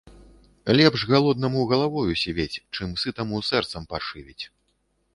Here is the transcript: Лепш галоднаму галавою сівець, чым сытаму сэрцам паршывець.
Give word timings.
Лепш 0.79 1.01
галоднаму 1.11 1.67
галавою 1.73 2.11
сівець, 2.23 2.61
чым 2.79 2.99
сытаму 3.05 3.47
сэрцам 3.53 3.89
паршывець. 3.93 4.41